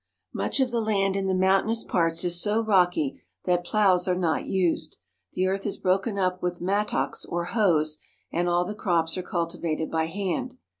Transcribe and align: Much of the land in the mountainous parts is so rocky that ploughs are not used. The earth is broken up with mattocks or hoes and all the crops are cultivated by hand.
Much 0.33 0.59
of 0.59 0.71
the 0.71 0.81
land 0.81 1.15
in 1.15 1.27
the 1.27 1.33
mountainous 1.35 1.83
parts 1.83 2.23
is 2.23 2.41
so 2.41 2.59
rocky 2.59 3.21
that 3.43 3.63
ploughs 3.63 4.07
are 4.07 4.15
not 4.15 4.45
used. 4.47 4.97
The 5.33 5.45
earth 5.45 5.67
is 5.67 5.77
broken 5.77 6.17
up 6.17 6.41
with 6.41 6.59
mattocks 6.59 7.23
or 7.23 7.45
hoes 7.45 7.99
and 8.31 8.49
all 8.49 8.65
the 8.65 8.73
crops 8.73 9.15
are 9.15 9.21
cultivated 9.21 9.91
by 9.91 10.05
hand. 10.05 10.57